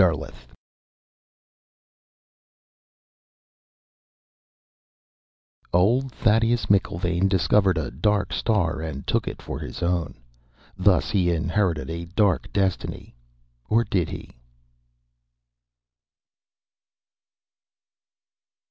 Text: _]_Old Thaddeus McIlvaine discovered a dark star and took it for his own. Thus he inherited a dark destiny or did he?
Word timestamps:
_]_Old 5.74 6.10
Thaddeus 6.12 6.66
McIlvaine 6.72 7.28
discovered 7.28 7.76
a 7.76 7.90
dark 7.90 8.32
star 8.32 8.80
and 8.80 9.06
took 9.06 9.28
it 9.28 9.42
for 9.42 9.58
his 9.58 9.82
own. 9.82 10.14
Thus 10.74 11.10
he 11.10 11.30
inherited 11.30 11.90
a 11.90 12.06
dark 12.06 12.50
destiny 12.54 13.14
or 13.68 13.84
did 13.84 14.08
he? 14.08 14.34